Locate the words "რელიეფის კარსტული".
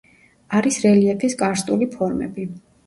0.85-1.93